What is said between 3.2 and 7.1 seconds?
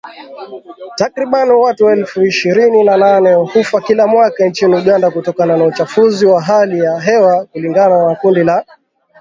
hufa kila mwaka nchini Uganda kutokana na uchafuzi wa hali ya